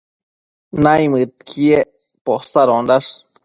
naimëdquiec 0.83 1.89
posadosh 2.25 3.09